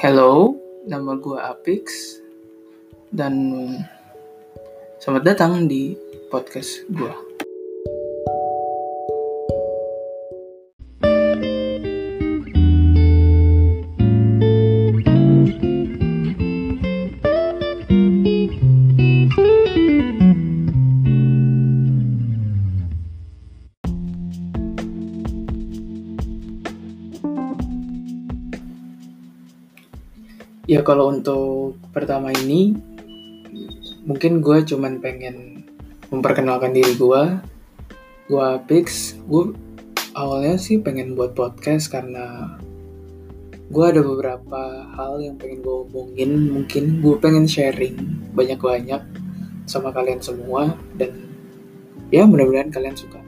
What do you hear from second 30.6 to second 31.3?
Ya kalau